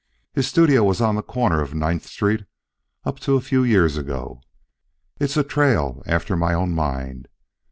[0.33, 2.45] His studio was on the corner of Ninth Street
[3.05, 4.41] up to a few years ago.
[5.19, 7.27] It's a trail after my own mind.